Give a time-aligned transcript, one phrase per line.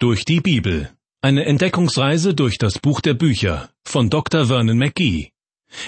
[0.00, 0.92] Durch die Bibel.
[1.22, 4.46] Eine Entdeckungsreise durch das Buch der Bücher von Dr.
[4.46, 5.32] Vernon McGee.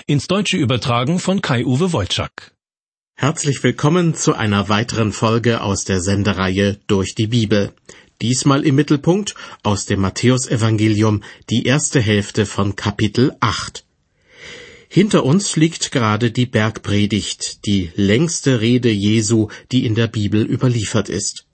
[0.08, 2.52] Ins Deutsche übertragen von Kai-Uwe Wolczak.
[3.14, 7.72] Herzlich willkommen zu einer weiteren Folge aus der Sendereihe Durch die Bibel.
[8.20, 13.84] Diesmal im Mittelpunkt aus dem Matthäusevangelium die erste Hälfte von Kapitel 8.
[14.88, 21.08] Hinter uns liegt gerade die Bergpredigt, die längste Rede Jesu, die in der Bibel überliefert
[21.08, 21.46] ist.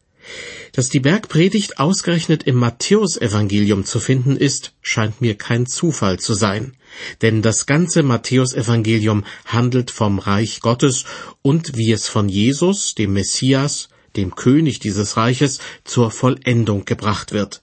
[0.72, 6.76] Dass die Bergpredigt ausgerechnet im Matthäusevangelium zu finden ist, scheint mir kein Zufall zu sein.
[7.22, 11.04] Denn das ganze Matthäusevangelium handelt vom Reich Gottes
[11.42, 17.62] und wie es von Jesus, dem Messias, dem König dieses Reiches, zur Vollendung gebracht wird.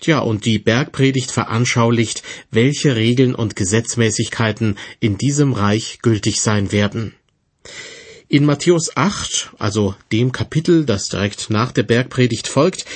[0.00, 7.14] Tja, und die Bergpredigt veranschaulicht, welche Regeln und Gesetzmäßigkeiten in diesem Reich gültig sein werden.
[8.28, 12.86] In Matthäus 8, also dem Kapitel, das direkt nach der Bergpredigt folgt,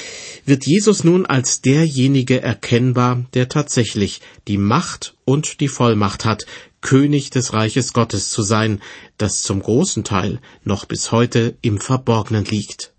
[0.47, 6.47] wird Jesus nun als derjenige erkennbar, der tatsächlich die Macht und die Vollmacht hat,
[6.81, 8.81] König des Reiches Gottes zu sein,
[9.19, 12.95] das zum großen Teil noch bis heute im Verborgenen liegt.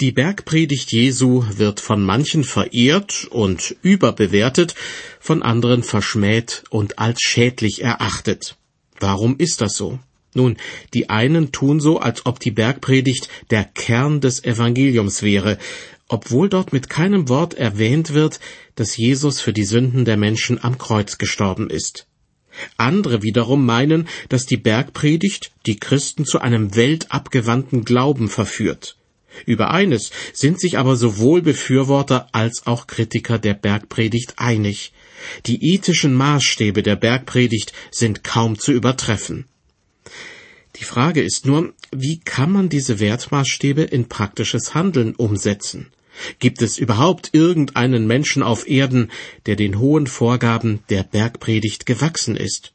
[0.00, 4.74] Die Bergpredigt Jesu wird von manchen verehrt und überbewertet,
[5.20, 8.56] von anderen verschmäht und als schädlich erachtet.
[8.98, 9.98] Warum ist das so?
[10.34, 10.56] Nun,
[10.94, 15.58] die einen tun so, als ob die Bergpredigt der Kern des Evangeliums wäre,
[16.08, 18.40] obwohl dort mit keinem Wort erwähnt wird,
[18.74, 22.06] dass Jesus für die Sünden der Menschen am Kreuz gestorben ist.
[22.76, 28.96] Andere wiederum meinen, dass die Bergpredigt die Christen zu einem weltabgewandten Glauben verführt.
[29.46, 34.92] Über eines sind sich aber sowohl Befürworter als auch Kritiker der Bergpredigt einig.
[35.46, 39.46] Die ethischen Maßstäbe der Bergpredigt sind kaum zu übertreffen.
[40.76, 45.92] Die Frage ist nur, wie kann man diese Wertmaßstäbe in praktisches Handeln umsetzen?
[46.38, 49.10] Gibt es überhaupt irgendeinen Menschen auf Erden,
[49.46, 52.72] der den hohen Vorgaben der Bergpredigt gewachsen ist?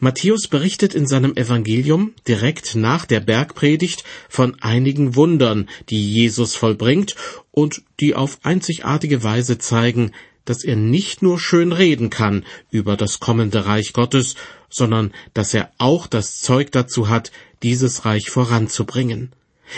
[0.00, 7.14] Matthäus berichtet in seinem Evangelium direkt nach der Bergpredigt von einigen Wundern, die Jesus vollbringt
[7.52, 10.10] und die auf einzigartige Weise zeigen,
[10.44, 14.34] dass er nicht nur schön reden kann über das kommende Reich Gottes,
[14.68, 17.30] sondern dass er auch das Zeug dazu hat,
[17.62, 19.32] dieses Reich voranzubringen,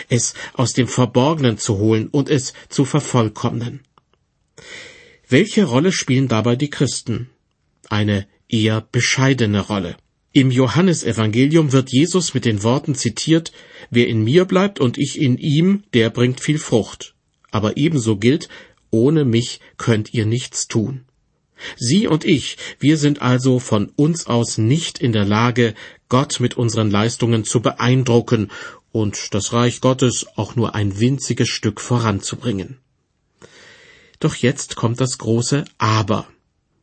[0.08, 3.80] es aus dem Verborgenen zu holen und es zu vervollkommnen.
[5.28, 7.30] Welche Rolle spielen dabei die Christen?
[7.88, 9.96] Eine eher bescheidene Rolle.
[10.32, 13.52] Im Johannesevangelium wird Jesus mit den Worten zitiert,
[13.90, 17.14] Wer in mir bleibt und ich in ihm, der bringt viel Frucht.
[17.50, 18.48] Aber ebenso gilt,
[18.94, 21.04] ohne mich könnt ihr nichts tun.
[21.76, 25.74] Sie und ich, wir sind also von uns aus nicht in der Lage,
[26.08, 28.52] Gott mit unseren Leistungen zu beeindrucken
[28.92, 32.78] und das Reich Gottes auch nur ein winziges Stück voranzubringen.
[34.20, 36.28] Doch jetzt kommt das große Aber.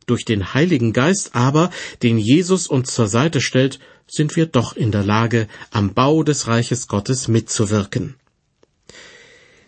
[0.06, 1.70] Durch den Heiligen Geist aber,
[2.02, 6.46] den Jesus uns zur Seite stellt, sind wir doch in der Lage, am Bau des
[6.46, 8.16] Reiches Gottes mitzuwirken.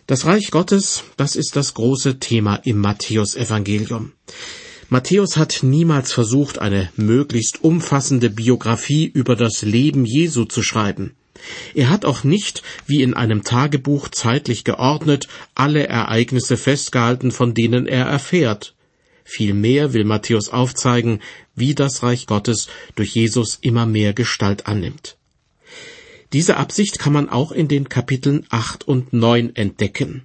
[0.07, 4.11] Das Reich Gottes, das ist das große Thema im Matthäusevangelium.
[4.87, 11.15] Matthäus hat niemals versucht, eine möglichst umfassende Biografie über das Leben Jesu zu schreiben.
[11.73, 17.87] Er hat auch nicht, wie in einem Tagebuch zeitlich geordnet, alle Ereignisse festgehalten, von denen
[17.87, 18.75] er erfährt.
[19.23, 21.19] Vielmehr will Matthäus aufzeigen,
[21.55, 25.17] wie das Reich Gottes durch Jesus immer mehr Gestalt annimmt.
[26.35, 30.23] Diese Absicht kann man auch in den Kapiteln acht und neun entdecken.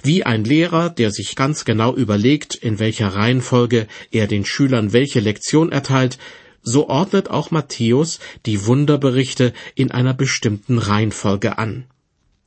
[0.00, 5.18] Wie ein Lehrer, der sich ganz genau überlegt, in welcher Reihenfolge er den Schülern welche
[5.18, 6.18] Lektion erteilt,
[6.62, 11.86] so ordnet auch Matthäus die Wunderberichte in einer bestimmten Reihenfolge an.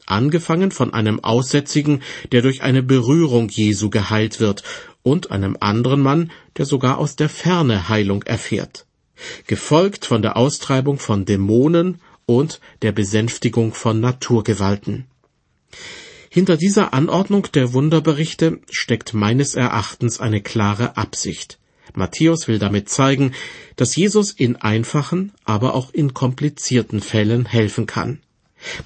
[0.06, 4.64] Angefangen von einem Aussätzigen, der durch eine Berührung Jesu geheilt wird,
[5.02, 8.86] und einem anderen Mann, der sogar aus der Ferne Heilung erfährt.
[9.46, 15.06] Gefolgt von der Austreibung von Dämonen und der Besänftigung von Naturgewalten.
[16.30, 21.60] Hinter dieser Anordnung der Wunderberichte steckt meines Erachtens eine klare Absicht.
[21.94, 23.34] Matthäus will damit zeigen,
[23.76, 28.20] dass Jesus in einfachen, aber auch in komplizierten Fällen helfen kann.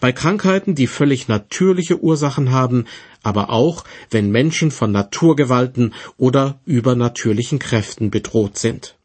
[0.01, 2.85] Bei Krankheiten, die völlig natürliche Ursachen haben,
[3.23, 8.95] aber auch, wenn Menschen von Naturgewalten oder übernatürlichen Kräften bedroht sind.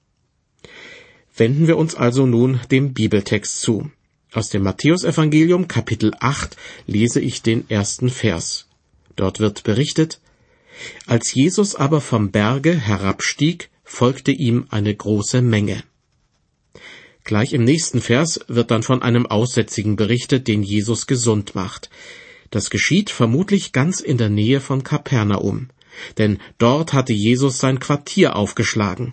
[1.36, 3.90] Wenden wir uns also nun dem Bibeltext zu.
[4.34, 6.56] Aus dem Matthäusevangelium Kapitel 8
[6.86, 8.66] lese ich den ersten Vers.
[9.14, 10.20] Dort wird berichtet,
[11.06, 15.82] als Jesus aber vom Berge herabstieg, folgte ihm eine große Menge.
[17.24, 21.90] Gleich im nächsten Vers wird dann von einem Aussätzigen berichtet, den Jesus gesund macht.
[22.50, 25.68] Das geschieht vermutlich ganz in der Nähe von Kapernaum.
[26.16, 29.12] denn dort hatte Jesus sein Quartier aufgeschlagen.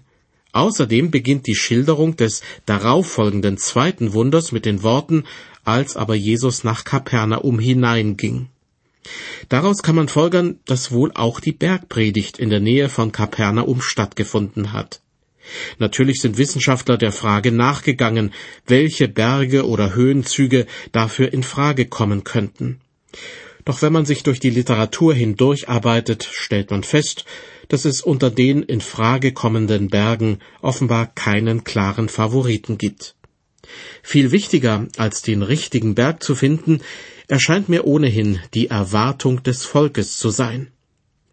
[0.51, 5.25] Außerdem beginnt die Schilderung des darauffolgenden zweiten Wunders mit den Worten,
[5.63, 8.49] als aber Jesus nach Kapernaum hineinging.
[9.47, 14.73] Daraus kann man folgern, dass wohl auch die Bergpredigt in der Nähe von Kapernaum stattgefunden
[14.73, 15.01] hat.
[15.77, 18.33] Natürlich sind Wissenschaftler der Frage nachgegangen,
[18.67, 22.81] welche Berge oder Höhenzüge dafür in Frage kommen könnten.
[23.65, 27.25] Doch wenn man sich durch die Literatur hindurcharbeitet, stellt man fest,
[27.69, 33.15] dass es unter den in Frage kommenden Bergen offenbar keinen klaren Favoriten gibt.
[34.03, 36.81] Viel wichtiger als den richtigen Berg zu finden,
[37.27, 40.71] erscheint mir ohnehin die Erwartung des Volkes zu sein.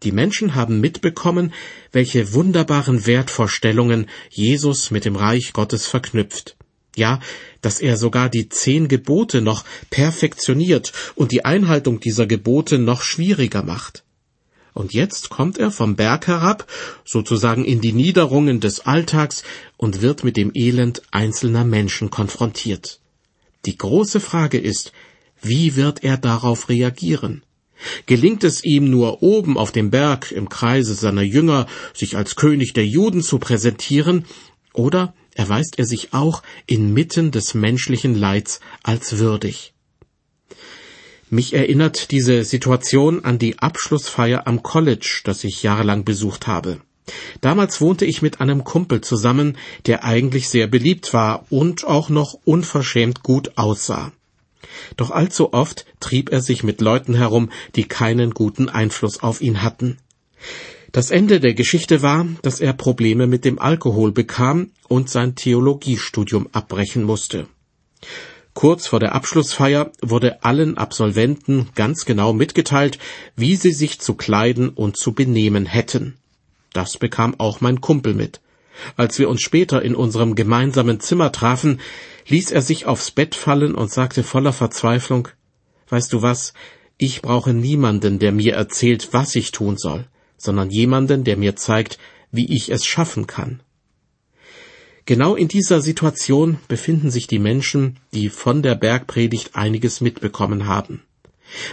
[0.03, 1.51] Die Menschen haben mitbekommen,
[1.91, 6.55] welche wunderbaren Wertvorstellungen Jesus mit dem Reich Gottes verknüpft.
[6.95, 7.19] Ja,
[7.61, 13.63] dass er sogar die zehn Gebote noch perfektioniert und die Einhaltung dieser Gebote noch schwieriger
[13.63, 14.03] macht.
[14.77, 16.67] Und jetzt kommt er vom Berg herab,
[17.03, 19.41] sozusagen in die Niederungen des Alltags,
[19.75, 22.99] und wird mit dem Elend einzelner Menschen konfrontiert.
[23.65, 24.91] Die große Frage ist,
[25.41, 27.41] wie wird er darauf reagieren?
[28.05, 31.65] Gelingt es ihm nur oben auf dem Berg im Kreise seiner Jünger,
[31.95, 34.25] sich als König der Juden zu präsentieren,
[34.73, 39.73] oder erweist er sich auch inmitten des menschlichen Leids als würdig?
[41.29, 46.79] Mich erinnert diese Situation an die Abschlussfeier am College, das ich jahrelang besucht habe.
[47.41, 52.37] Damals wohnte ich mit einem Kumpel zusammen, der eigentlich sehr beliebt war und auch noch
[52.45, 54.13] unverschämt gut aussah.
[54.95, 59.63] Doch allzu oft trieb er sich mit Leuten herum, die keinen guten Einfluss auf ihn
[59.63, 59.97] hatten.
[60.93, 66.47] Das Ende der Geschichte war, dass er Probleme mit dem Alkohol bekam und sein Theologiestudium
[66.53, 67.47] abbrechen musste.
[68.57, 72.97] Kurz vor der Abschlussfeier wurde allen Absolventen ganz genau mitgeteilt,
[73.35, 76.15] wie sie sich zu kleiden und zu benehmen hätten.
[76.73, 78.41] Das bekam auch mein Kumpel mit.
[78.95, 81.79] Als wir uns später in unserem gemeinsamen Zimmer trafen,
[82.29, 85.27] ließ er sich aufs Bett fallen und sagte voller Verzweiflung
[85.89, 86.55] Weißt du was,
[86.97, 91.99] ich brauche niemanden, der mir erzählt, was ich tun soll, sondern jemanden, der mir zeigt,
[92.31, 93.61] wie ich es schaffen kann.
[95.07, 101.01] Genau in dieser Situation befinden sich die Menschen, die von der Bergpredigt einiges mitbekommen haben.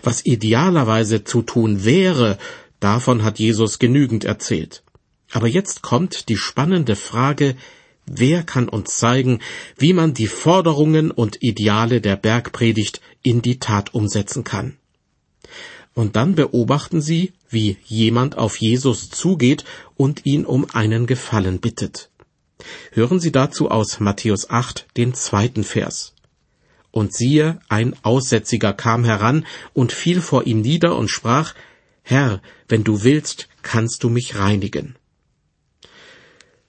[0.05, 2.39] Was idealerweise zu tun wäre,
[2.79, 4.85] davon hat Jesus genügend erzählt.
[5.33, 7.57] Aber jetzt kommt die spannende Frage,
[8.07, 9.41] wer kann uns zeigen,
[9.77, 14.77] wie man die Forderungen und Ideale der Bergpredigt in die Tat umsetzen kann?
[15.93, 19.65] Und dann beobachten sie, wie jemand auf Jesus zugeht
[19.97, 22.11] und ihn um einen Gefallen bittet.
[22.93, 26.15] Hören Sie dazu aus Matthäus 8 den zweiten Vers.
[26.91, 31.55] Und siehe, ein Aussätziger kam heran und fiel vor ihm nieder und sprach,
[32.03, 34.97] Herr, wenn du willst, kannst du mich reinigen.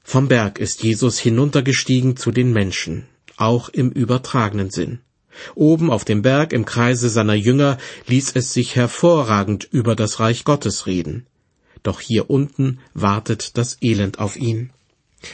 [0.03, 3.07] Vom Berg ist Jesus hinuntergestiegen zu den Menschen,
[3.37, 4.99] auch im übertragenen Sinn.
[5.55, 7.77] Oben auf dem Berg im Kreise seiner Jünger
[8.07, 11.27] ließ es sich hervorragend über das Reich Gottes reden.
[11.83, 14.71] Doch hier unten wartet das Elend auf ihn.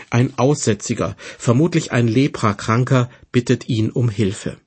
[0.09, 4.57] Ein Aussätziger, vermutlich ein Leprakranker, bittet ihn um Hilfe.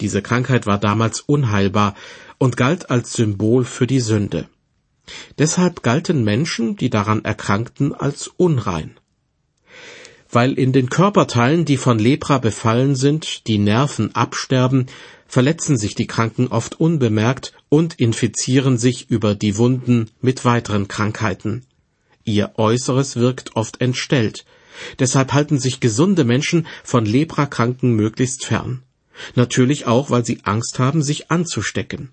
[0.00, 1.94] Diese Krankheit war damals unheilbar
[2.38, 4.48] und galt als Symbol für die Sünde.
[5.38, 8.98] Deshalb galten Menschen, die daran erkrankten, als unrein.
[10.30, 14.86] Weil in den Körperteilen, die von Lepra befallen sind, die Nerven absterben,
[15.26, 21.66] verletzen sich die Kranken oft unbemerkt und infizieren sich über die Wunden mit weiteren Krankheiten.
[22.24, 24.44] Ihr Äußeres wirkt oft entstellt.
[24.98, 28.82] Deshalb halten sich gesunde Menschen von Leprakranken möglichst fern.
[29.34, 32.10] Natürlich auch, weil sie Angst haben, sich anzustecken.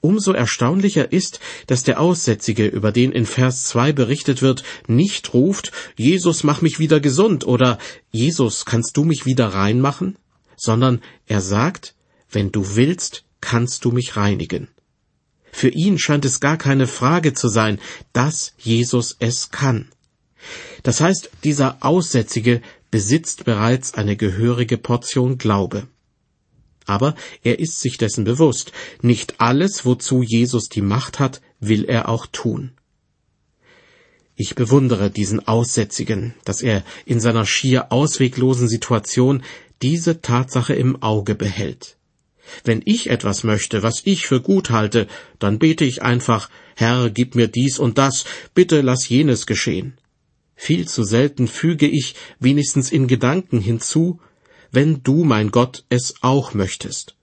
[0.00, 5.72] Umso erstaunlicher ist, dass der Aussätzige, über den in Vers 2 berichtet wird, nicht ruft,
[5.96, 7.78] Jesus, mach mich wieder gesund oder
[8.12, 10.16] Jesus, kannst du mich wieder reinmachen?
[10.62, 11.96] sondern er sagt,
[12.30, 14.68] wenn du willst, kannst du mich reinigen.
[15.52, 17.78] Für ihn scheint es gar keine Frage zu sein,
[18.12, 19.90] dass Jesus es kann.
[20.82, 25.86] Das heißt, dieser Aussätzige besitzt bereits eine gehörige Portion Glaube.
[26.84, 32.08] Aber er ist sich dessen bewusst, nicht alles, wozu Jesus die Macht hat, will er
[32.08, 32.72] auch tun.
[34.34, 39.44] Ich bewundere diesen Aussätzigen, dass er in seiner schier ausweglosen Situation
[39.82, 41.96] diese Tatsache im Auge behält.
[42.64, 45.06] Wenn ich etwas möchte, was ich für gut halte,
[45.38, 49.98] dann bete ich einfach, Herr, gib mir dies und das, bitte lass jenes geschehen.
[50.54, 54.20] Viel zu selten füge ich wenigstens in Gedanken hinzu,
[54.70, 57.14] wenn du, mein Gott, es auch möchtest.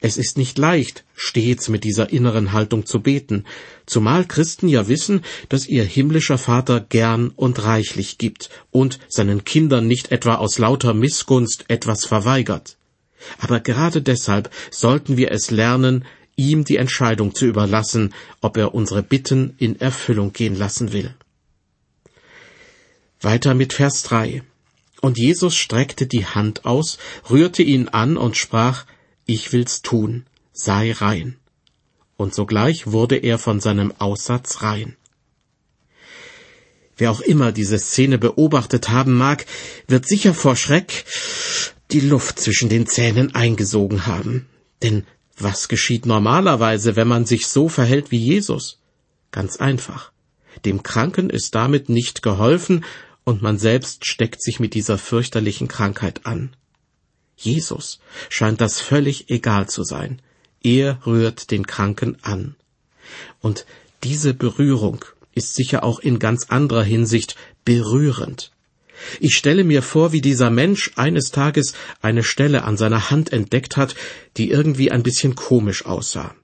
[0.00, 3.44] Es ist nicht leicht, stets mit dieser inneren Haltung zu beten,
[3.86, 9.86] zumal Christen ja wissen, dass ihr himmlischer Vater gern und reichlich gibt und seinen Kindern
[9.86, 12.76] nicht etwa aus lauter Missgunst etwas verweigert.
[13.38, 16.04] Aber gerade deshalb sollten wir es lernen,
[16.36, 21.14] ihm die Entscheidung zu überlassen, ob er unsere Bitten in Erfüllung gehen lassen will.
[23.20, 24.42] Weiter mit Vers 3.
[25.00, 26.98] Und Jesus streckte die Hand aus,
[27.28, 28.86] rührte ihn an und sprach,
[29.26, 31.36] Ich will's tun, sei rein.
[32.16, 34.96] Und sogleich wurde er von seinem Aussatz rein.
[36.96, 39.46] Wer auch immer diese Szene beobachtet haben mag,
[39.88, 41.04] wird sicher vor Schreck
[41.92, 44.46] die Luft zwischen den Zähnen eingesogen haben.
[44.82, 45.04] Denn
[45.36, 48.80] was geschieht normalerweise, wenn man sich so verhält wie Jesus?
[49.30, 50.12] Ganz einfach.
[50.64, 52.84] Dem Kranken ist damit nicht geholfen,
[53.24, 56.54] und man selbst steckt sich mit dieser fürchterlichen Krankheit an.
[57.36, 60.20] Jesus scheint das völlig egal zu sein.
[60.62, 62.56] Er rührt den Kranken an.
[63.40, 63.66] Und
[64.02, 68.52] diese Berührung ist sicher auch in ganz anderer Hinsicht berührend.
[69.20, 73.76] Ich stelle mir vor, wie dieser Mensch eines Tages eine Stelle an seiner Hand entdeckt
[73.76, 73.94] hat,
[74.36, 76.34] die irgendwie ein bisschen komisch aussah.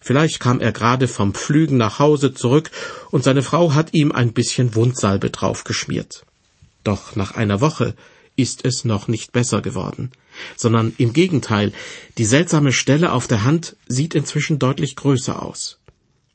[0.00, 2.70] Vielleicht kam er gerade vom Pflügen nach Hause zurück
[3.10, 6.24] und seine Frau hat ihm ein bisschen Wundsalbe draufgeschmiert.
[6.84, 7.96] Doch nach einer Woche
[8.36, 10.12] ist es noch nicht besser geworden,
[10.56, 11.72] sondern im Gegenteil,
[12.18, 15.78] die seltsame Stelle auf der Hand sieht inzwischen deutlich größer aus.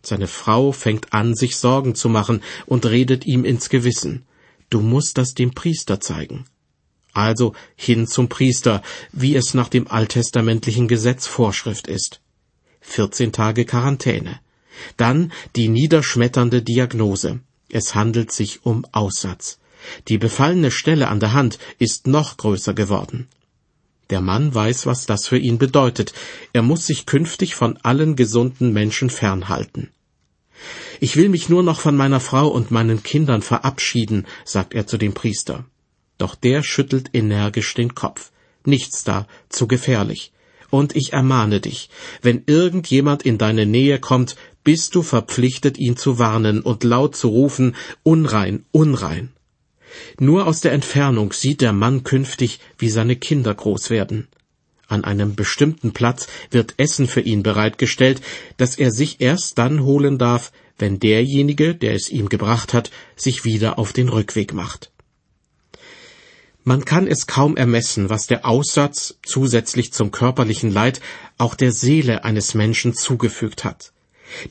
[0.03, 4.25] Seine Frau fängt an, sich Sorgen zu machen und redet ihm ins Gewissen.
[4.71, 6.45] Du musst das dem Priester zeigen.
[7.13, 12.21] Also hin zum Priester, wie es nach dem alttestamentlichen Gesetz Vorschrift ist.
[12.79, 14.39] 14 Tage Quarantäne.
[14.95, 17.41] Dann die niederschmetternde Diagnose.
[17.69, 19.59] Es handelt sich um Aussatz.
[20.07, 23.27] Die befallene Stelle an der Hand ist noch größer geworden.
[24.09, 26.13] Der Mann weiß, was das für ihn bedeutet.
[26.53, 29.89] Er muss sich künftig von allen gesunden Menschen fernhalten.
[31.03, 34.99] Ich will mich nur noch von meiner Frau und meinen Kindern verabschieden, sagt er zu
[34.99, 35.65] dem Priester.
[36.19, 38.31] Doch der schüttelt energisch den Kopf.
[38.65, 40.31] Nichts da, zu gefährlich.
[40.69, 41.89] Und ich ermahne dich,
[42.21, 47.29] wenn irgendjemand in deine Nähe kommt, bist du verpflichtet, ihn zu warnen und laut zu
[47.29, 49.31] rufen, unrein, unrein.
[50.19, 54.27] Nur aus der Entfernung sieht der Mann künftig, wie seine Kinder groß werden.
[54.91, 58.21] An einem bestimmten Platz wird Essen für ihn bereitgestellt,
[58.57, 63.45] das er sich erst dann holen darf, wenn derjenige, der es ihm gebracht hat, sich
[63.45, 64.91] wieder auf den Rückweg macht.
[66.65, 70.99] Man kann es kaum ermessen, was der Aussatz zusätzlich zum körperlichen Leid
[71.37, 73.93] auch der Seele eines Menschen zugefügt hat.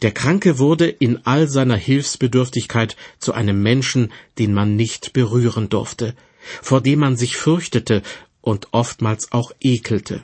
[0.00, 6.14] Der Kranke wurde in all seiner Hilfsbedürftigkeit zu einem Menschen, den man nicht berühren durfte,
[6.62, 8.02] vor dem man sich fürchtete
[8.40, 10.22] und oftmals auch ekelte.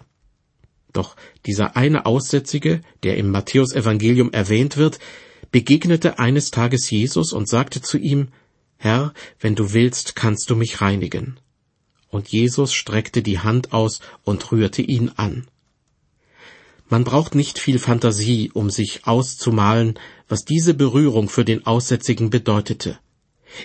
[0.96, 4.98] Doch dieser eine Aussätzige, der im Matthäusevangelium erwähnt wird,
[5.50, 8.28] begegnete eines Tages Jesus und sagte zu ihm,
[8.78, 11.38] Herr, wenn du willst, kannst du mich reinigen.
[12.08, 15.46] Und Jesus streckte die Hand aus und rührte ihn an.
[16.88, 19.98] Man braucht nicht viel Fantasie, um sich auszumalen,
[20.28, 22.98] was diese Berührung für den Aussätzigen bedeutete.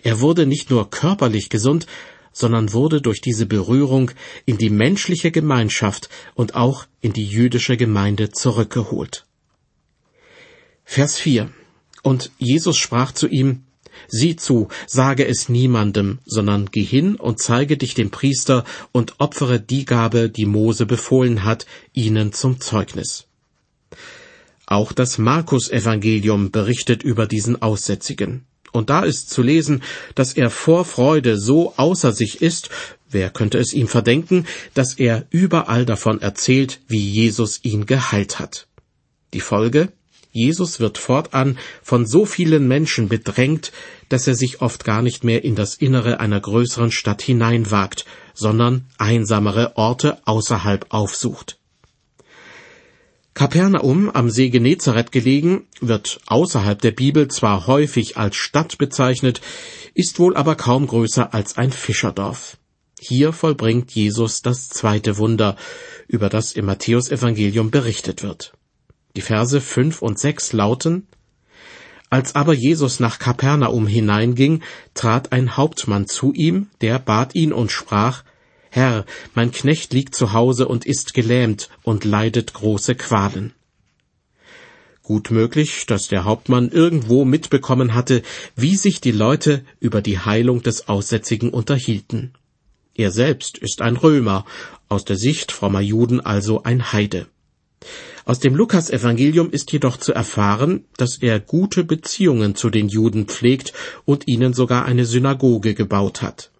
[0.03, 1.87] Er wurde nicht nur körperlich gesund,
[2.31, 4.11] sondern wurde durch diese Berührung
[4.45, 9.25] in die menschliche Gemeinschaft und auch in die jüdische Gemeinde zurückgeholt.
[10.83, 11.49] Vers 4
[12.03, 13.63] und Jesus sprach zu ihm,
[14.07, 19.59] Sieh zu, sage es niemandem, sondern geh hin und zeige dich dem Priester und opfere
[19.59, 23.27] die Gabe, die Mose befohlen hat, ihnen zum Zeugnis.
[24.65, 28.45] Auch das Markus-Evangelium berichtet über diesen Aussätzigen.
[28.71, 29.83] Und da ist zu lesen,
[30.15, 32.69] dass er vor Freude so außer sich ist,
[33.09, 38.67] wer könnte es ihm verdenken, dass er überall davon erzählt, wie Jesus ihn geheilt hat.
[39.33, 39.91] Die Folge?
[40.33, 43.73] Jesus wird fortan von so vielen Menschen bedrängt,
[44.07, 48.85] dass er sich oft gar nicht mehr in das Innere einer größeren Stadt hineinwagt, sondern
[48.97, 51.60] einsamere Orte außerhalb aufsucht.
[53.33, 59.41] Kapernaum am See Genezareth gelegen, wird außerhalb der Bibel zwar häufig als Stadt bezeichnet,
[59.93, 62.57] ist wohl aber kaum größer als ein Fischerdorf.
[62.99, 65.55] Hier vollbringt Jesus das zweite Wunder,
[66.07, 68.53] über das im Matthäusevangelium berichtet wird.
[69.15, 71.07] Die Verse fünf und sechs lauten
[72.09, 74.61] Als aber Jesus nach Kapernaum hineinging,
[74.93, 78.23] trat ein Hauptmann zu ihm, der bat ihn und sprach
[78.73, 83.51] Herr, mein Knecht liegt zu Hause und ist gelähmt und leidet große Qualen.
[85.03, 88.21] Gut möglich, dass der Hauptmann irgendwo mitbekommen hatte,
[88.55, 92.33] wie sich die Leute über die Heilung des Aussätzigen unterhielten.
[92.95, 94.45] Er selbst ist ein Römer,
[94.87, 97.27] aus der Sicht frommer Juden also ein Heide.
[98.23, 103.73] Aus dem Lukasevangelium ist jedoch zu erfahren, dass er gute Beziehungen zu den Juden pflegt
[104.05, 106.50] und ihnen sogar eine Synagoge gebaut hat.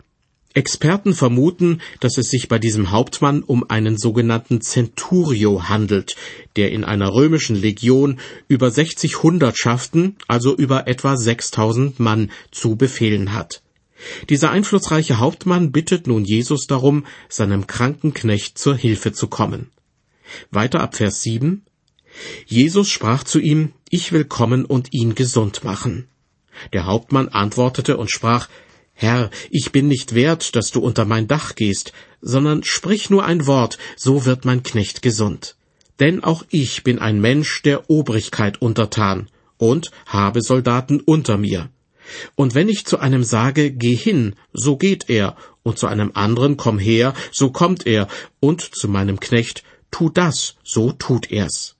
[0.54, 6.16] Experten vermuten, dass es sich bei diesem Hauptmann um einen sogenannten Centurio handelt,
[6.58, 13.34] der in einer römischen Legion über 60 Hundertschaften, also über etwa 6000 Mann, zu befehlen
[13.34, 13.62] hat.
[14.30, 19.70] Dieser einflussreiche Hauptmann bittet nun Jesus darum, seinem kranken Knecht zur Hilfe zu kommen.
[20.50, 21.64] Weiter ab Vers 7.
[22.46, 26.08] Jesus sprach zu ihm, Ich will kommen und ihn gesund machen.
[26.74, 28.50] Der Hauptmann antwortete und sprach,
[29.02, 31.92] Herr, ich bin nicht wert, dass du unter mein Dach gehst,
[32.22, 35.56] sondern sprich nur ein Wort, so wird mein Knecht gesund.
[36.00, 39.28] Denn auch ich bin ein Mensch der Obrigkeit untertan
[39.58, 41.72] und habe Soldaten unter mir.
[42.36, 46.56] Und wenn ich zu einem sage, geh hin, so geht er, und zu einem anderen,
[46.56, 48.08] komm her, so kommt er,
[48.40, 51.76] und zu meinem Knecht, tu das, so tut er's.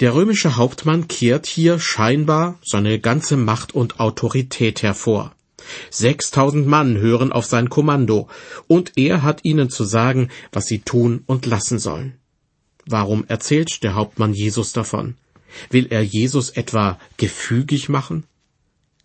[0.00, 5.34] Der römische Hauptmann kehrt hier scheinbar seine ganze Macht und Autorität hervor.
[5.90, 8.28] Sechstausend Mann hören auf sein Kommando,
[8.66, 12.18] und er hat ihnen zu sagen, was sie tun und lassen sollen.
[12.86, 15.16] Warum erzählt der Hauptmann Jesus davon?
[15.70, 18.24] Will er Jesus etwa gefügig machen?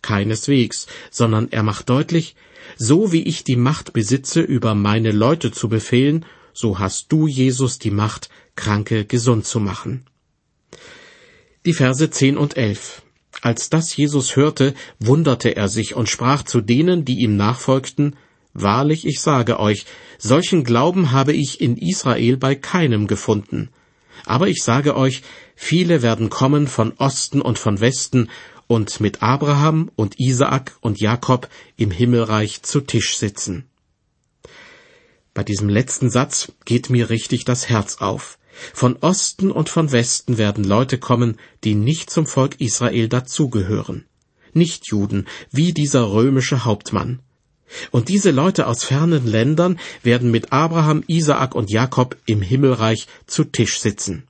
[0.01, 2.35] Keineswegs, sondern er macht deutlich,
[2.77, 7.79] so wie ich die Macht besitze, über meine Leute zu befehlen, so hast du, Jesus,
[7.79, 10.05] die Macht, Kranke gesund zu machen.
[11.65, 13.03] Die Verse 10 und 11.
[13.41, 18.15] Als das Jesus hörte, wunderte er sich und sprach zu denen, die ihm nachfolgten,
[18.60, 19.86] Wahrlich, ich sage euch,
[20.17, 23.70] solchen Glauben habe ich in Israel bei keinem gefunden.
[24.25, 25.22] Aber ich sage euch,
[25.56, 28.32] viele werden kommen von Osten und von Westen
[28.65, 33.70] und mit Abraham und Isaak und Jakob im Himmelreich zu Tisch sitzen.
[35.36, 38.39] Bei diesem letzten Satz geht mir richtig das Herz auf.
[38.73, 44.05] Von Osten und von Westen werden Leute kommen, die nicht zum Volk Israel dazugehören.
[44.53, 47.19] Nicht Juden, wie dieser römische Hauptmann.
[47.91, 53.43] Und diese Leute aus fernen Ländern werden mit Abraham, Isaak und Jakob im Himmelreich zu
[53.43, 54.27] Tisch sitzen.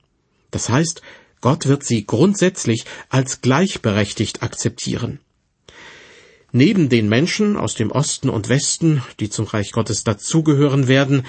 [0.50, 1.02] Das heißt,
[1.40, 5.20] Gott wird sie grundsätzlich als gleichberechtigt akzeptieren.
[6.50, 11.24] Neben den Menschen aus dem Osten und Westen, die zum Reich Gottes dazugehören werden,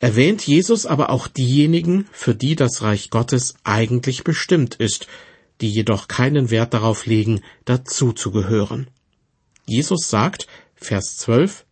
[0.00, 5.06] erwähnt Jesus aber auch diejenigen, für die das Reich Gottes eigentlich bestimmt ist,
[5.60, 8.88] die jedoch keinen Wert darauf legen, dazuzugehören.
[9.66, 11.66] Jesus sagt, Vers 12,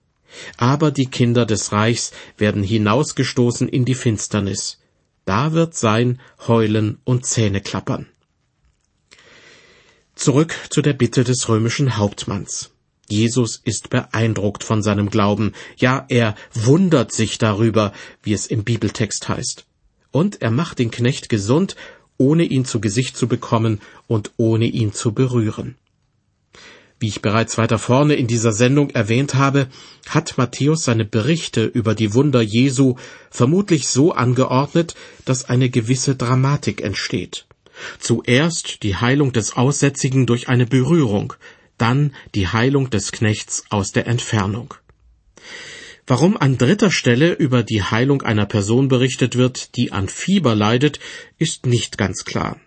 [0.59, 4.79] aber die Kinder des Reichs werden hinausgestoßen in die Finsternis.
[5.25, 8.07] Da wird sein Heulen und Zähneklappern.
[10.14, 12.71] Zurück zu der Bitte des römischen Hauptmanns.
[13.11, 17.92] Jesus ist beeindruckt von seinem Glauben, ja, er wundert sich darüber,
[18.23, 19.64] wie es im Bibeltext heißt.
[20.11, 21.77] Und er macht den Knecht gesund,
[22.18, 25.77] ohne ihn zu Gesicht zu bekommen und ohne ihn zu berühren.
[27.01, 29.68] Wie ich bereits weiter vorne in dieser Sendung erwähnt habe,
[30.09, 32.97] hat Matthäus seine Berichte über die Wunder Jesu
[33.31, 37.47] vermutlich so angeordnet, dass eine gewisse Dramatik entsteht.
[38.01, 41.35] Zuerst die Heilung des Aussätzigen durch eine Berührung,
[41.79, 44.75] dann die Heilung des Knechts aus der Entfernung.
[46.07, 51.01] Warum an dritter Stelle über die Heilung einer Person berichtet wird, die an Fieber leidet,
[51.38, 52.59] ist nicht ganz klar.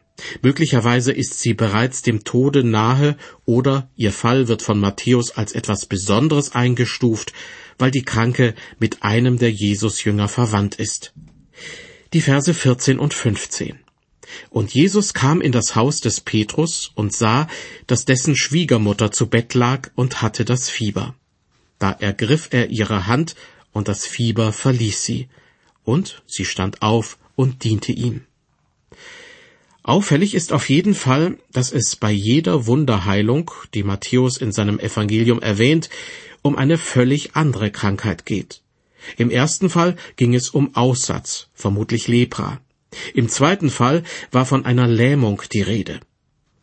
[0.43, 5.87] Möglicherweise ist sie bereits dem Tode nahe oder ihr Fall wird von Matthäus als etwas
[5.87, 7.33] Besonderes eingestuft,
[7.79, 11.13] weil die Kranke mit einem der Jesusjünger verwandt ist.
[12.13, 13.79] Die Verse 14 und 15.
[14.49, 17.47] Und Jesus kam in das Haus des Petrus und sah,
[17.87, 21.15] dass dessen Schwiegermutter zu Bett lag und hatte das Fieber.
[21.79, 23.35] Da ergriff er ihre Hand,
[23.73, 25.29] und das Fieber verließ sie,
[25.83, 28.21] und sie stand auf und diente ihm.
[29.83, 35.41] Auffällig ist auf jeden Fall, dass es bei jeder Wunderheilung, die Matthäus in seinem Evangelium
[35.41, 35.89] erwähnt,
[36.43, 38.61] um eine völlig andere Krankheit geht.
[39.17, 42.61] Im ersten Fall ging es um Aussatz, vermutlich Lepra.
[43.13, 45.99] Im zweiten Fall war von einer Lähmung die Rede.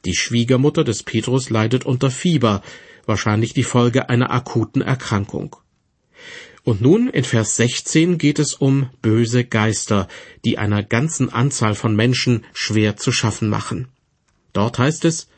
[0.04, 2.62] Die Schwiegermutter des Petrus leidet unter Fieber,
[3.06, 5.56] wahrscheinlich die Folge einer akuten Erkrankung.
[6.64, 10.06] Und nun in Vers 16 geht es um böse Geister,
[10.44, 13.88] die einer ganzen Anzahl von Menschen schwer zu schaffen machen.
[14.52, 15.28] Dort heißt es,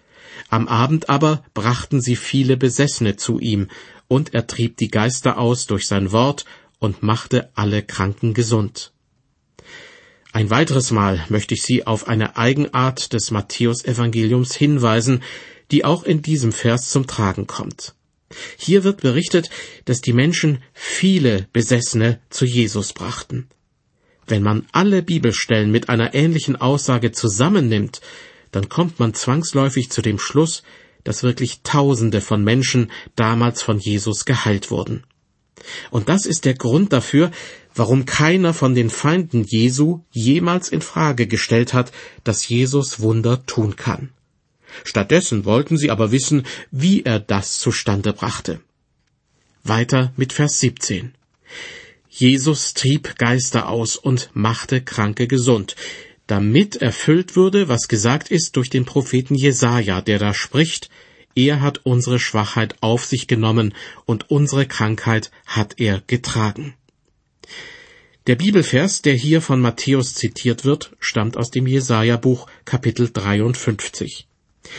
[0.49, 3.69] am Abend aber brachten sie viele Besessene zu ihm,
[4.09, 6.45] und er trieb die Geister aus durch sein Wort
[6.81, 8.93] und machte alle Kranken gesund.
[10.33, 15.23] Ein weiteres Mal möchte ich Sie auf eine Eigenart des Matthäusevangeliums hinweisen,
[15.71, 17.95] die auch in diesem Vers zum Tragen kommt.
[18.57, 19.51] Hier wird berichtet,
[19.87, 23.49] dass die Menschen viele Besessene zu Jesus brachten.
[24.27, 28.01] Wenn man alle Bibelstellen mit einer ähnlichen Aussage zusammennimmt,
[28.53, 30.63] dann kommt man zwangsläufig zu dem Schluss,
[31.03, 35.05] dass wirklich Tausende von Menschen damals von Jesus geheilt wurden.
[35.91, 37.31] Und das ist der Grund dafür,
[37.75, 41.93] warum keiner von den Feinden Jesu jemals in Frage gestellt hat,
[42.25, 44.11] dass Jesus Wunder tun kann.
[44.85, 48.61] Stattdessen wollten sie aber wissen, wie er das zustande brachte.
[49.63, 51.15] Weiter mit Vers 17.
[52.09, 55.77] Jesus trieb Geister aus und machte Kranke gesund,
[56.27, 60.91] damit erfüllt würde, was gesagt ist durch den Propheten Jesaja, der da spricht,
[61.35, 66.75] er hat unsere Schwachheit auf sich genommen und unsere Krankheit hat er getragen.
[68.27, 74.27] Der Bibelvers, der hier von Matthäus zitiert wird, stammt aus dem Jesaja-Buch Kapitel 53.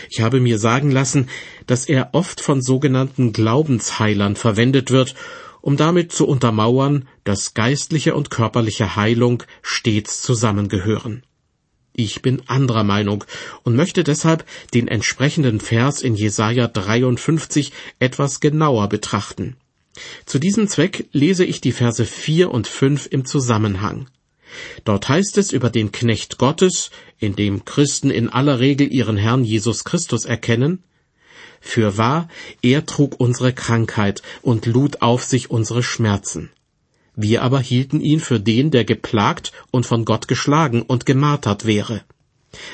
[0.10, 1.28] Ich habe mir sagen lassen,
[1.66, 5.16] dass er oft von sogenannten Glaubensheilern verwendet wird,
[5.62, 11.24] um damit zu untermauern, dass geistliche und körperliche Heilung stets zusammengehören.
[11.94, 13.26] Ich bin anderer Meinung
[13.64, 19.58] und möchte deshalb den entsprechenden Vers in Jesaja 53 etwas genauer betrachten.
[20.26, 24.08] Zu diesem Zweck lese ich die Verse 4 und 5 im Zusammenhang.
[24.84, 29.44] Dort heißt es über den Knecht Gottes, in dem Christen in aller Regel ihren Herrn
[29.44, 30.84] Jesus Christus erkennen,
[31.64, 32.28] für wahr,
[32.64, 36.50] er trug unsere Krankheit und lud auf sich unsere Schmerzen.
[37.16, 42.02] Wir aber hielten ihn für den, der geplagt und von Gott geschlagen und gemartert wäre.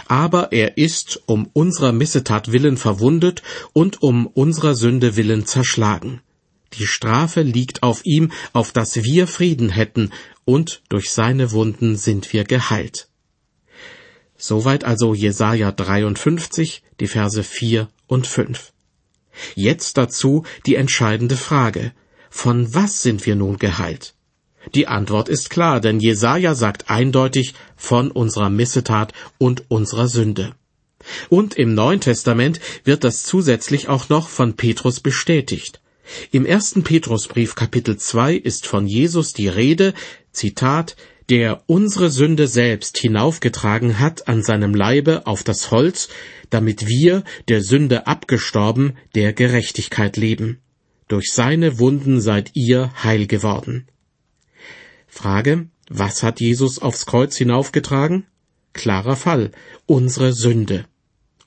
[0.08, 6.22] Aber er ist um unserer Missetat willen verwundet und um unserer Sünde willen zerschlagen.
[6.74, 10.12] Die Strafe liegt auf ihm, auf dass wir Frieden hätten,
[10.46, 13.10] und durch seine Wunden sind wir geheilt.
[14.38, 18.72] Soweit also Jesaja 53, die Verse 4 und 5.
[19.56, 21.92] Jetzt dazu die entscheidende Frage.
[22.30, 24.14] Von was sind wir nun geheilt?
[24.76, 30.54] Die Antwort ist klar, denn Jesaja sagt eindeutig von unserer Missetat und unserer Sünde.
[31.30, 35.80] Und im Neuen Testament wird das zusätzlich auch noch von Petrus bestätigt.
[36.32, 39.94] Im ersten Petrusbrief Kapitel 2 ist von Jesus die Rede,
[40.32, 40.96] Zitat,
[41.30, 46.08] der unsere Sünde selbst hinaufgetragen hat an seinem Leibe auf das Holz,
[46.50, 50.60] damit wir, der Sünde abgestorben, der Gerechtigkeit leben.
[51.08, 53.88] Durch seine Wunden seid ihr heil geworden.
[55.08, 58.26] Frage, was hat Jesus aufs Kreuz hinaufgetragen?
[58.74, 59.52] Klarer Fall,
[59.86, 60.86] unsere Sünde.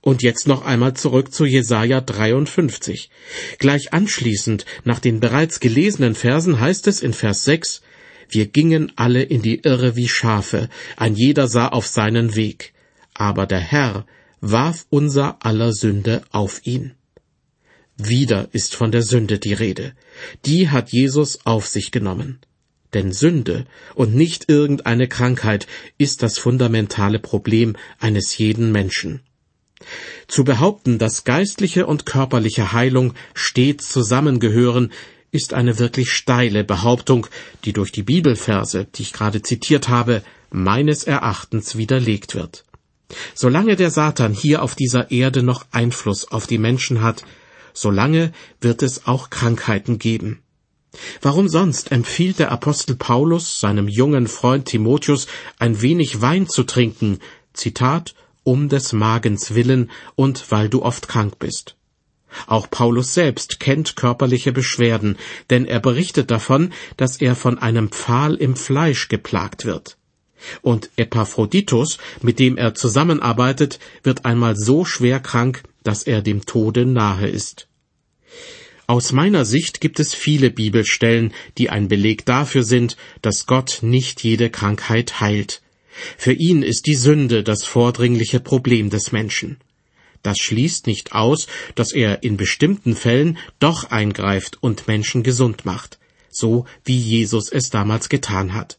[0.00, 3.10] Und jetzt noch einmal zurück zu Jesaja 53.
[3.58, 7.82] Gleich anschließend, nach den bereits gelesenen Versen heißt es in Vers 6,
[8.30, 12.72] wir gingen alle in die Irre wie Schafe, ein jeder sah auf seinen Weg.
[13.12, 14.06] Aber der Herr
[14.40, 16.92] warf unser aller Sünde auf ihn.
[17.96, 19.92] Wieder ist von der Sünde die Rede.
[20.46, 22.38] Die hat Jesus auf sich genommen.
[22.94, 25.66] Denn Sünde und nicht irgendeine Krankheit
[25.98, 29.20] ist das fundamentale Problem eines jeden Menschen.
[30.28, 34.92] Zu behaupten, dass geistliche und körperliche Heilung stets zusammengehören,
[35.32, 37.26] ist eine wirklich steile Behauptung,
[37.64, 42.64] die durch die Bibelverse, die ich gerade zitiert habe, meines Erachtens widerlegt wird.
[43.34, 47.24] Solange der Satan hier auf dieser Erde noch Einfluss auf die Menschen hat,
[47.72, 50.42] solange wird es auch Krankheiten geben.
[51.22, 57.20] Warum sonst empfiehlt der Apostel Paulus seinem jungen Freund Timotheus ein wenig Wein zu trinken,
[57.52, 61.76] Zitat, um des Magens willen und weil du oft krank bist.
[62.46, 65.16] Auch Paulus selbst kennt körperliche Beschwerden,
[65.50, 69.96] denn er berichtet davon, dass er von einem Pfahl im Fleisch geplagt wird.
[70.62, 76.86] Und Epaphroditus, mit dem er zusammenarbeitet, wird einmal so schwer krank, dass er dem Tode
[76.86, 77.66] nahe ist.
[78.86, 84.24] Aus meiner Sicht gibt es viele Bibelstellen, die ein Beleg dafür sind, dass Gott nicht
[84.24, 85.62] jede Krankheit heilt.
[86.16, 89.58] Für ihn ist die Sünde das vordringliche Problem des Menschen.
[90.22, 95.98] Das schließt nicht aus, dass er in bestimmten Fällen doch eingreift und Menschen gesund macht,
[96.30, 98.78] so wie Jesus es damals getan hat.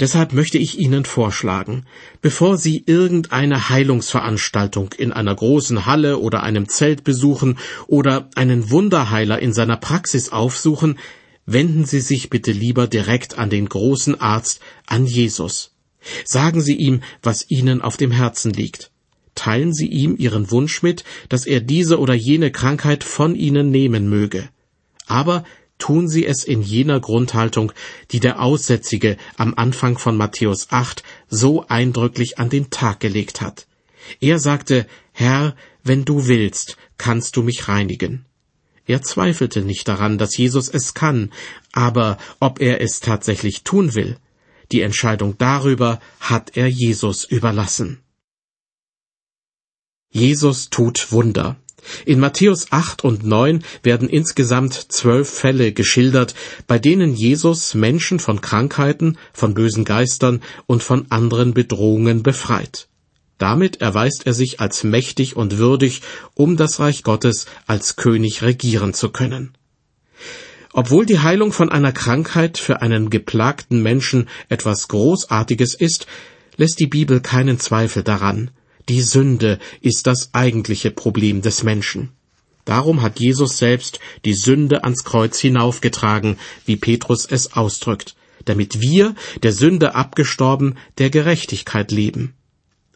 [0.00, 1.84] Deshalb möchte ich Ihnen vorschlagen,
[2.22, 9.38] bevor Sie irgendeine Heilungsveranstaltung in einer großen Halle oder einem Zelt besuchen oder einen Wunderheiler
[9.38, 10.98] in seiner Praxis aufsuchen,
[11.44, 15.72] wenden Sie sich bitte lieber direkt an den großen Arzt, an Jesus.
[16.24, 18.90] Sagen Sie ihm, was Ihnen auf dem Herzen liegt.
[19.34, 24.08] Teilen Sie ihm Ihren Wunsch mit, dass er diese oder jene Krankheit von Ihnen nehmen
[24.08, 24.48] möge.
[25.06, 25.44] Aber
[25.78, 27.72] tun Sie es in jener Grundhaltung,
[28.10, 33.66] die der Aussätzige am Anfang von Matthäus 8 so eindrücklich an den Tag gelegt hat.
[34.20, 38.24] Er sagte, Herr, wenn du willst, kannst du mich reinigen.
[38.86, 41.32] Er zweifelte nicht daran, dass Jesus es kann,
[41.72, 44.16] aber ob er es tatsächlich tun will,
[44.72, 48.00] Die Entscheidung darüber hat er Jesus überlassen.
[50.10, 51.56] Jesus tut Wunder.
[52.04, 56.34] In Matthäus 8 und 9 werden insgesamt zwölf Fälle geschildert,
[56.66, 62.88] bei denen Jesus Menschen von Krankheiten, von bösen Geistern und von anderen Bedrohungen befreit.
[63.38, 66.02] Damit erweist er sich als mächtig und würdig,
[66.34, 69.54] um das Reich Gottes als König regieren zu können.
[70.72, 76.06] Obwohl die Heilung von einer Krankheit für einen geplagten Menschen etwas Großartiges ist,
[76.56, 78.50] lässt die Bibel keinen Zweifel daran.
[78.88, 82.10] Die Sünde ist das eigentliche Problem des Menschen.
[82.64, 89.14] Darum hat Jesus selbst die Sünde ans Kreuz hinaufgetragen, wie Petrus es ausdrückt, damit wir,
[89.42, 92.34] der Sünde abgestorben, der Gerechtigkeit leben.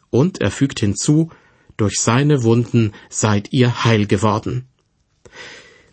[0.09, 1.29] Und er fügt hinzu,
[1.75, 4.67] durch seine Wunden seid ihr heil geworden.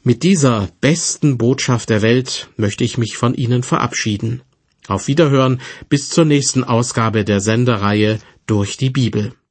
[0.04, 4.42] Mit dieser besten Botschaft der Welt möchte ich mich von Ihnen verabschieden.
[4.88, 9.32] Auf Wiederhören bis zur nächsten Ausgabe der Sendereihe durch die Bibel.